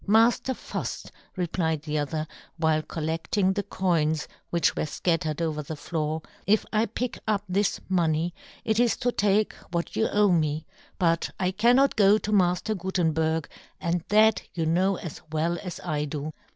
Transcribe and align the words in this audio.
"Mafter" 0.07 0.55
Fuft," 0.71 1.11
replied 1.35 1.83
the 1.83 1.99
other, 1.99 2.25
while 2.57 2.81
col 2.81 3.03
ledting 3.03 3.53
the 3.53 3.61
coins 3.61 4.27
which 4.49 4.75
were 4.75 4.81
fcat 4.81 5.19
tered 5.19 5.41
over 5.41 5.61
the 5.61 5.75
floor," 5.75 6.23
if 6.47 6.65
I 6.73 6.87
pick 6.87 7.19
up" 7.27 7.43
this 7.57 7.79
money, 7.87 8.33
it 8.65 8.79
is 8.79 8.97
to 8.97 9.11
take 9.11 9.53
what 9.69 9.95
you" 9.95 10.09
owe 10.11 10.31
me; 10.31 10.65
but 10.97 11.29
I 11.39 11.51
cannot 11.51 11.95
go 11.95 12.17
to 12.17 12.31
Maf" 12.31 12.63
ter 12.63 12.73
Gutenberg, 12.73 13.47
and 13.79 14.03
that 14.09 14.41
you 14.55 14.65
know" 14.65 14.95
as 15.03 15.21
well 15.31 15.59
as 15.63 15.79
I 15.85 16.05
do. 16.05 16.33